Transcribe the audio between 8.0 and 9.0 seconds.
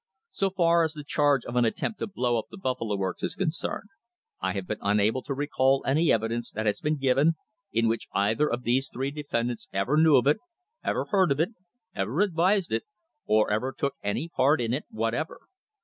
either of these